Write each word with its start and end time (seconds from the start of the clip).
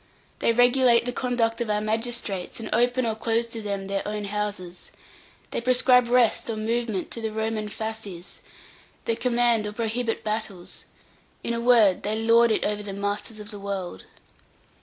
They 0.39 0.51
regulate 0.51 1.05
the 1.05 1.11
conduct 1.13 1.61
of 1.61 1.69
our 1.69 1.79
magistrates, 1.79 2.59
and 2.59 2.71
open 2.73 3.05
or 3.05 3.13
close 3.13 3.45
to 3.45 3.61
them 3.61 3.85
their 3.85 4.01
own 4.07 4.23
houses. 4.23 4.89
They 5.51 5.61
prescribe 5.61 6.07
rest 6.09 6.49
or 6.49 6.55
movement 6.55 7.11
to 7.11 7.21
the 7.21 7.31
Roman 7.31 7.69
fasces: 7.69 8.39
they 9.05 9.15
command 9.15 9.67
or 9.67 9.73
prohibit 9.73 10.23
battles. 10.23 10.85
In 11.43 11.53
a 11.53 11.61
word, 11.61 12.01
they 12.01 12.17
lord 12.19 12.49
it 12.49 12.63
over 12.65 12.81
the 12.81 12.93
masters 12.93 13.39
of 13.39 13.51
the 13.51 13.59
world." 13.59 14.05